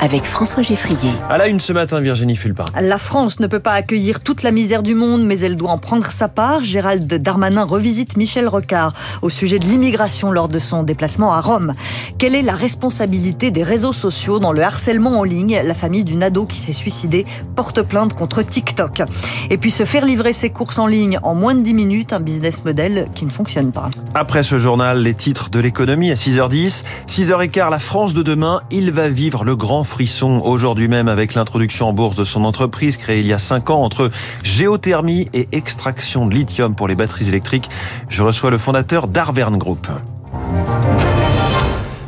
[0.00, 1.10] avec François Geffrier.
[1.28, 2.64] À la une ce matin, Virginie Fulpin.
[2.80, 5.78] La France ne peut pas accueillir toute la misère du monde, mais elle doit en
[5.78, 6.62] prendre sa part.
[6.62, 11.74] Gérald Darmanin revisite Michel Rocard au sujet de l'immigration lors de son déplacement à Rome.
[12.18, 15.60] Quelle est la responsabilité des réseaux sociaux dans le harcèlement en ligne?
[15.64, 19.02] La famille d'une ado qui s'est suicidée porte plainte contre TikTok.
[19.50, 22.20] Et puis se faire livrer ses courses en ligne en moins de 10 minutes, un
[22.20, 23.90] business model qui ne fonctionne pas.
[24.14, 26.84] Après ce journal, les titres de l'économie à 6h10.
[27.08, 31.88] 6h15, la France de demain, il va vivre le grand frisson aujourd'hui même avec l'introduction
[31.88, 34.10] en bourse de son entreprise créée il y a 5 ans entre
[34.42, 37.70] géothermie et extraction de lithium pour les batteries électriques.
[38.08, 39.86] Je reçois le fondateur d'Arvern Group.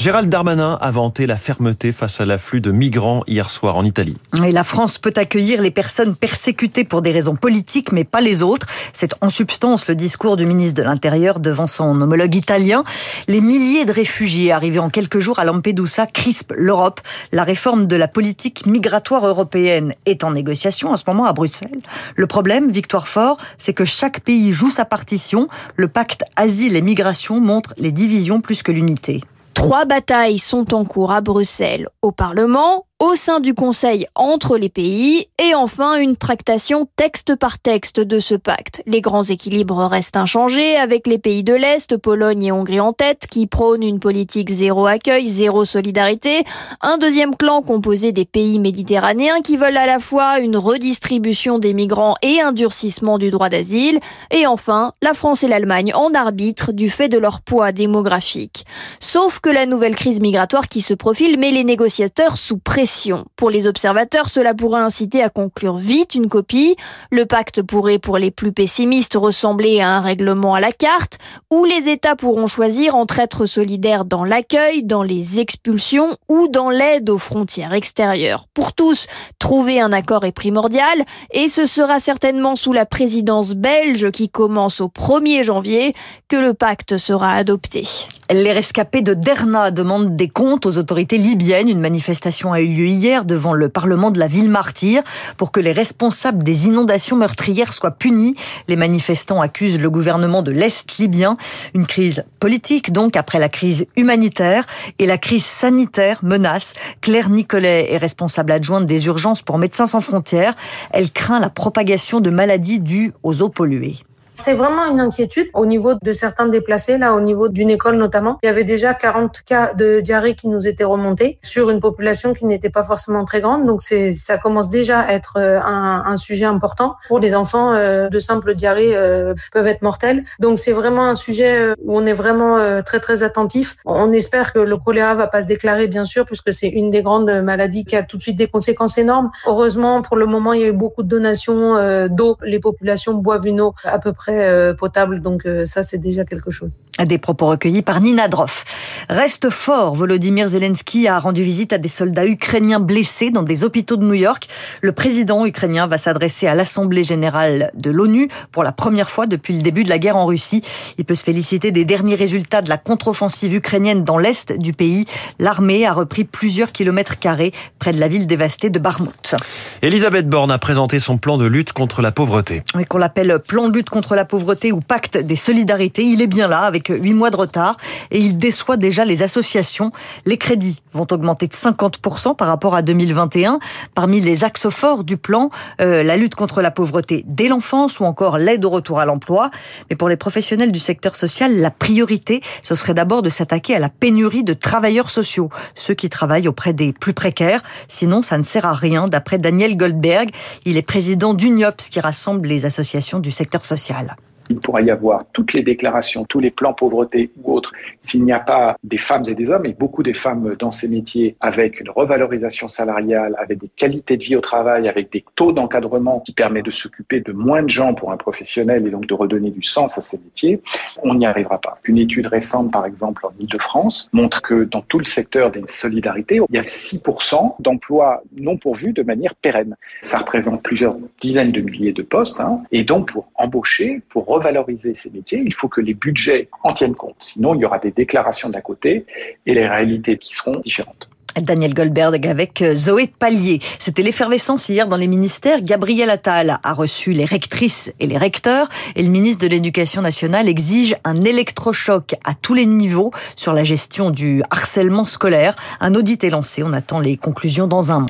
[0.00, 4.16] Gérald Darmanin a vanté la fermeté face à l'afflux de migrants hier soir en Italie.
[4.46, 8.42] Et la France peut accueillir les personnes persécutées pour des raisons politiques, mais pas les
[8.42, 8.66] autres.
[8.94, 12.82] C'est en substance le discours du ministre de l'Intérieur devant son homologue italien.
[13.28, 17.02] Les milliers de réfugiés arrivés en quelques jours à Lampedusa crispent l'Europe.
[17.30, 21.82] La réforme de la politique migratoire européenne est en négociation en ce moment à Bruxelles.
[22.16, 25.48] Le problème, Victoire Fort, c'est que chaque pays joue sa partition.
[25.76, 29.20] Le pacte asile et migration montre les divisions plus que l'unité.
[29.60, 34.68] Trois batailles sont en cours à Bruxelles, au Parlement, au sein du Conseil entre les
[34.68, 38.82] pays et enfin une tractation texte par texte de ce pacte.
[38.86, 43.26] Les grands équilibres restent inchangés avec les pays de l'Est, Pologne et Hongrie en tête,
[43.26, 46.44] qui prônent une politique zéro accueil, zéro solidarité.
[46.82, 51.72] Un deuxième clan composé des pays méditerranéens qui veulent à la fois une redistribution des
[51.72, 53.98] migrants et un durcissement du droit d'asile.
[54.30, 58.66] Et enfin, la France et l'Allemagne en arbitre du fait de leur poids démographique.
[58.98, 62.89] Sauf que la nouvelle crise migratoire qui se profile met les négociateurs sous pression
[63.36, 66.76] pour les observateurs, cela pourrait inciter à conclure vite une copie.
[67.10, 71.18] Le pacte pourrait, pour les plus pessimistes, ressembler à un règlement à la carte,
[71.50, 76.70] où les États pourront choisir entre être solidaires dans l'accueil, dans les expulsions ou dans
[76.70, 78.46] l'aide aux frontières extérieures.
[78.54, 79.06] Pour tous,
[79.38, 84.80] trouver un accord est primordial, et ce sera certainement sous la présidence belge qui commence
[84.80, 85.94] au 1er janvier
[86.28, 87.86] que le pacte sera adopté.
[88.32, 91.68] Les rescapés de Derna demandent des comptes aux autorités libyennes.
[91.68, 95.02] Une manifestation a eu lieu hier devant le Parlement de la ville martyre
[95.36, 98.36] pour que les responsables des inondations meurtrières soient punis.
[98.68, 101.36] Les manifestants accusent le gouvernement de l'Est libyen.
[101.74, 104.64] Une crise politique donc après la crise humanitaire
[105.00, 106.74] et la crise sanitaire menace.
[107.00, 110.54] Claire Nicolet est responsable adjointe des urgences pour Médecins sans frontières.
[110.92, 113.96] Elle craint la propagation de maladies dues aux eaux polluées.
[114.40, 118.38] C'est vraiment une inquiétude au niveau de certains déplacés, là, au niveau d'une école notamment.
[118.42, 122.32] Il y avait déjà 40 cas de diarrhée qui nous étaient remontés sur une population
[122.32, 123.66] qui n'était pas forcément très grande.
[123.66, 126.96] Donc, c'est, ça commence déjà à être euh, un, sujet important.
[127.08, 130.24] Pour les enfants, euh, de simples diarrhées euh, peuvent être mortelles.
[130.38, 133.76] Donc, c'est vraiment un sujet où on est vraiment très, très attentif.
[133.84, 137.02] On espère que le choléra va pas se déclarer, bien sûr, puisque c'est une des
[137.02, 139.30] grandes maladies qui a tout de suite des conséquences énormes.
[139.46, 142.38] Heureusement, pour le moment, il y a eu beaucoup de donations d'eau.
[142.42, 145.20] Les populations boivent une eau à peu près euh, potable.
[145.20, 146.70] Donc euh, ça, c'est déjà quelque chose.
[147.06, 148.64] Des propos recueillis par Nina Droff.
[149.08, 153.96] Reste fort, Volodymyr Zelensky a rendu visite à des soldats ukrainiens blessés dans des hôpitaux
[153.96, 154.48] de New York.
[154.82, 159.54] Le président ukrainien va s'adresser à l'Assemblée générale de l'ONU pour la première fois depuis
[159.54, 160.62] le début de la guerre en Russie.
[160.98, 165.06] Il peut se féliciter des derniers résultats de la contre-offensive ukrainienne dans l'est du pays.
[165.38, 169.34] L'armée a repris plusieurs kilomètres carrés près de la ville dévastée de Barmout.
[169.80, 172.62] Elisabeth Borne a présenté son plan de lutte contre la pauvreté.
[172.74, 176.04] Oui, qu'on l'appelle plan de lutte contre la pauvreté ou pacte des solidarités.
[176.04, 177.76] Il est bien là avec huit mois de retard
[178.10, 179.92] et il déçoit déjà les associations.
[180.26, 183.58] Les crédits vont augmenter de 50% par rapport à 2021.
[183.94, 185.50] Parmi les axes forts du plan,
[185.80, 189.50] euh, la lutte contre la pauvreté dès l'enfance ou encore l'aide au retour à l'emploi.
[189.88, 193.78] Mais pour les professionnels du secteur social, la priorité, ce serait d'abord de s'attaquer à
[193.78, 197.62] la pénurie de travailleurs sociaux, ceux qui travaillent auprès des plus précaires.
[197.88, 200.30] Sinon, ça ne sert à rien, d'après Daniel Goldberg.
[200.64, 204.16] Il est président d'UNIOPS qui rassemble les associations du secteur social
[204.50, 208.32] il pourra y avoir toutes les déclarations, tous les plans pauvreté ou autres, s'il n'y
[208.32, 211.80] a pas des femmes et des hommes, et beaucoup des femmes dans ces métiers, avec
[211.80, 216.32] une revalorisation salariale, avec des qualités de vie au travail, avec des taux d'encadrement qui
[216.32, 219.62] permettent de s'occuper de moins de gens pour un professionnel et donc de redonner du
[219.62, 220.60] sens à ces métiers,
[221.02, 221.78] on n'y arrivera pas.
[221.84, 226.40] Une étude récente, par exemple, en Ile-de-France, montre que dans tout le secteur des solidarités,
[226.48, 229.76] il y a 6% d'emplois non pourvus de manière pérenne.
[230.00, 234.94] Ça représente plusieurs dizaines de milliers de postes, hein, et donc pour embaucher, pour revaloriser
[234.94, 237.16] ces métiers, il faut que les budgets en tiennent compte.
[237.18, 239.06] Sinon, il y aura des déclarations d'un côté
[239.46, 241.08] et les réalités qui seront différentes.
[241.40, 243.60] Daniel Goldberg avec euh, Zoé Pallier.
[243.78, 245.60] C'était l'effervescence hier dans les ministères.
[245.62, 250.48] Gabriel Attal a reçu les rectrices et les recteurs et le ministre de l'Éducation nationale
[250.48, 255.54] exige un électrochoc à tous les niveaux sur la gestion du harcèlement scolaire.
[255.80, 256.62] Un audit est lancé.
[256.62, 258.08] On attend les conclusions dans un mois.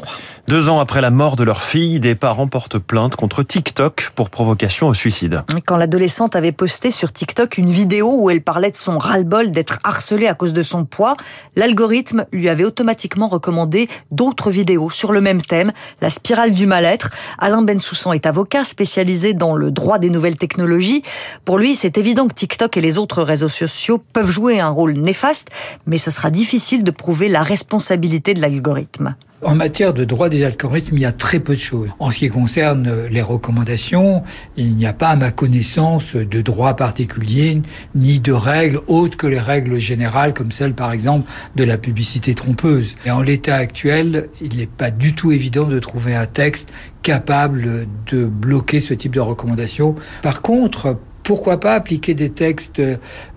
[0.48, 4.30] Deux ans après la mort de leur fille, des parents portent plainte contre TikTok pour
[4.30, 5.42] provocation au suicide.
[5.66, 9.78] Quand l'adolescente avait posté sur TikTok une vidéo où elle parlait de son ras-le-bol d'être
[9.84, 11.16] harcelée à cause de son poids,
[11.56, 17.10] l'algorithme lui avait automatiquement recommandé d'autres vidéos sur le même thème, la spirale du mal-être.
[17.38, 21.02] Alain Bensoussan est avocat spécialisé dans le droit des nouvelles technologies.
[21.44, 24.94] Pour lui, c'est évident que TikTok et les autres réseaux sociaux peuvent jouer un rôle
[24.94, 25.48] néfaste,
[25.86, 29.14] mais ce sera difficile de prouver la responsabilité de l'algorithme.
[29.42, 31.88] En matière de droit des algorithmes, il y a très peu de choses.
[31.98, 34.22] En ce qui concerne les recommandations,
[34.58, 37.62] il n'y a pas, à ma connaissance, de droit particulier,
[37.94, 42.34] ni de règles autres que les règles générales, comme celle, par exemple, de la publicité
[42.34, 42.96] trompeuse.
[43.06, 46.68] Et en l'état actuel, il n'est pas du tout évident de trouver un texte
[47.02, 49.94] capable de bloquer ce type de recommandations.
[50.20, 52.82] Par contre, pourquoi pas appliquer des textes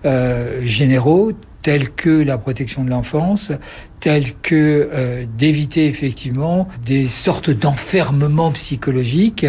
[0.04, 1.32] euh, généraux
[1.64, 3.50] tels que la protection de l'enfance,
[3.98, 9.46] tels que euh, d'éviter effectivement des sortes d'enfermement psychologique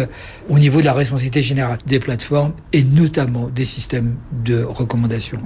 [0.48, 5.38] au niveau de la responsabilité générale des plateformes et notamment des systèmes de recommandation.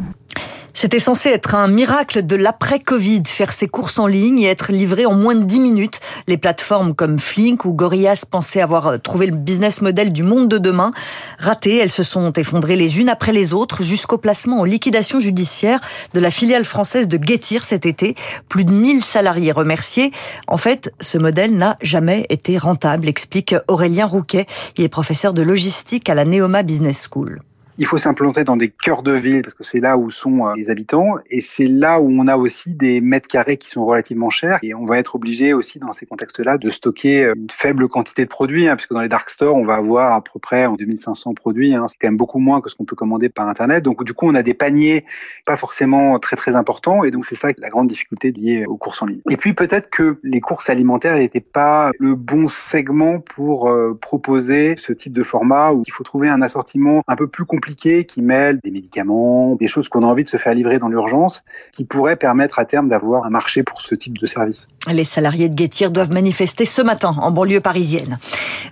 [0.80, 5.04] C'était censé être un miracle de l'après-Covid, faire ses courses en ligne et être livré
[5.04, 6.00] en moins de 10 minutes.
[6.26, 10.48] Les plateformes comme Flink ou Gorillaz pensaient avoir euh, trouvé le business model du monde
[10.48, 10.90] de demain.
[11.38, 15.80] Ratées, elles se sont effondrées les unes après les autres jusqu'au placement en liquidation judiciaire
[16.14, 18.14] de la filiale française de Getir cet été.
[18.48, 20.12] Plus de 1000 salariés remerciés.
[20.46, 24.46] En fait, ce modèle n'a jamais été rentable, explique Aurélien Rouquet.
[24.78, 27.42] Il est professeur de logistique à la Neoma Business School.
[27.80, 30.52] Il faut s'implanter dans des cœurs de ville parce que c'est là où sont euh,
[30.54, 34.28] les habitants et c'est là où on a aussi des mètres carrés qui sont relativement
[34.28, 37.88] chers et on va être obligé aussi dans ces contextes-là de stocker euh, une faible
[37.88, 40.66] quantité de produits hein, puisque dans les dark stores on va avoir à peu près
[40.66, 41.74] en 2500 produits.
[41.74, 43.82] Hein, c'est quand même beaucoup moins que ce qu'on peut commander par internet.
[43.82, 45.06] Donc du coup on a des paniers
[45.46, 49.00] pas forcément très très importants et donc c'est ça la grande difficulté liée aux courses
[49.00, 49.22] en ligne.
[49.30, 54.74] Et puis peut-être que les courses alimentaires n'étaient pas le bon segment pour euh, proposer
[54.76, 58.22] ce type de format où il faut trouver un assortiment un peu plus compliqué qui
[58.22, 61.84] mêle des médicaments, des choses qu'on a envie de se faire livrer dans l'urgence, qui
[61.84, 64.66] pourraient permettre à terme d'avoir un marché pour ce type de service.
[64.90, 68.18] Les salariés de Guettir doivent manifester ce matin en banlieue parisienne.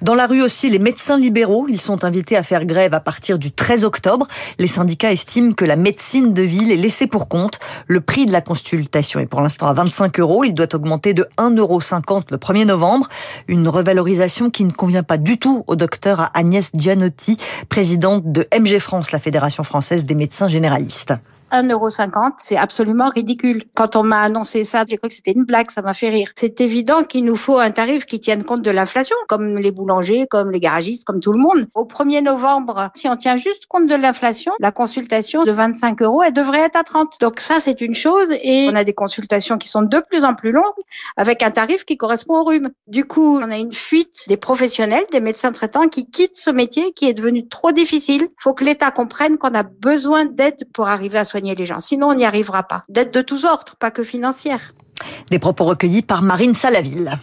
[0.01, 3.39] Dans la rue aussi, les médecins libéraux, ils sont invités à faire grève à partir
[3.39, 4.27] du 13 octobre.
[4.59, 7.59] Les syndicats estiment que la médecine de ville est laissée pour compte.
[7.87, 10.45] Le prix de la consultation est pour l'instant à 25 euros.
[10.45, 11.81] Il doit augmenter de 1,50 euro
[12.31, 13.09] le 1er novembre.
[13.49, 17.37] Une revalorisation qui ne convient pas du tout au docteur Agnès Gianotti,
[17.69, 18.79] présidente de MG
[19.13, 21.15] la Fédération française des médecins généralistes.
[21.53, 23.65] 1,50€, c'est absolument ridicule.
[23.77, 26.31] Quand on m'a annoncé ça, j'ai cru que c'était une blague, ça m'a fait rire.
[26.37, 30.27] C'est évident qu'il nous faut un tarif qui tienne compte de l'inflation, comme les boulangers,
[30.29, 31.67] comme les garagistes, comme tout le monde.
[31.75, 36.23] Au 1er novembre, si on tient juste compte de l'inflation, la consultation de 25 euros,
[36.23, 37.21] elle devrait être à 30.
[37.21, 40.35] Donc ça, c'est une chose et on a des consultations qui sont de plus en
[40.35, 40.65] plus longues
[41.17, 42.71] avec un tarif qui correspond au rhume.
[42.87, 46.93] Du coup, on a une fuite des professionnels, des médecins traitants qui quittent ce métier
[46.93, 48.23] qui est devenu trop difficile.
[48.23, 51.38] Il faut que l'État comprenne qu'on a besoin d'aide pour arriver à soigner
[51.81, 52.83] Sinon, on n'y arrivera pas.
[52.89, 54.75] D'aide de tous ordres, pas que financière.
[55.31, 57.19] Des propos recueillis par Marine Salaville.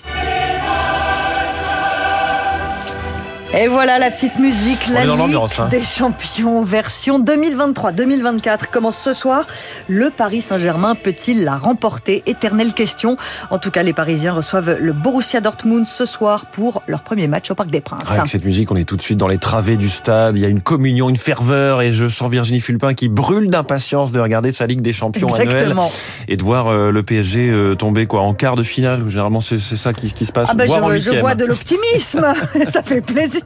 [3.57, 5.69] Et voilà la petite musique, la Ligue hein.
[5.69, 9.45] des Champions version 2023-2024 commence ce soir.
[9.87, 12.21] Le Paris Saint-Germain peut-il la remporter?
[12.25, 13.15] Éternelle question.
[13.51, 17.49] En tout cas, les Parisiens reçoivent le Borussia Dortmund ce soir pour leur premier match
[17.49, 18.11] au Parc des Princes.
[18.11, 20.35] Avec cette musique, on est tout de suite dans les travées du stade.
[20.35, 24.11] Il y a une communion, une ferveur et je sens Virginie Fulpin qui brûle d'impatience
[24.11, 25.89] de regarder sa Ligue des Champions Exactement.
[26.27, 29.07] et de voir euh, le PSG euh, tomber quoi en quart de finale.
[29.07, 30.49] Généralement, c'est ça qui, se passe.
[30.51, 32.25] Ah je, je vois de l'optimisme.
[32.65, 33.44] ça fait plaisir.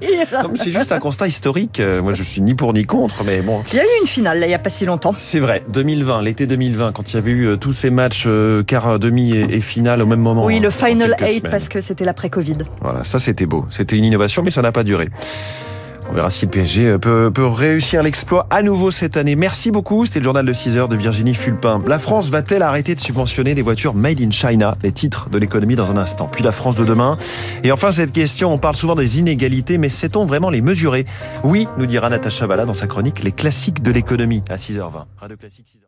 [0.55, 1.79] C'est juste un constat historique.
[1.79, 3.61] Euh, moi, je suis ni pour ni contre, mais bon.
[3.71, 5.13] Il y a eu une finale, là, il n'y a pas si longtemps.
[5.17, 8.63] C'est vrai, 2020, l'été 2020, quand il y avait eu euh, tous ces matchs euh,
[8.63, 10.45] quart, demi et, finale au même moment.
[10.45, 12.57] Oui, le Final 8, parce que c'était l'après-Covid.
[12.81, 13.65] Voilà, ça c'était beau.
[13.69, 15.09] C'était une innovation, mais ça n'a pas duré.
[16.09, 19.35] On verra si le PSG euh, peut, réussir l'exploit à nouveau cette année.
[19.35, 20.05] Merci beaucoup.
[20.05, 21.83] C'était le journal de 6 heures de Virginie Fulpin.
[21.85, 24.75] La France va-t-elle arrêter de subventionner des voitures made in China?
[24.81, 26.27] Les titres de l'économie dans un instant.
[26.31, 27.19] Puis la France de demain.
[27.63, 31.05] Et enfin, cette question, on parle souvent des inégalités, mais sait-on vraiment les mesurer?
[31.43, 35.05] Oui, nous dira Natacha Valla dans sa chronique Les classiques de l'économie à 6h20.
[35.19, 35.85] Radio Classique 6h.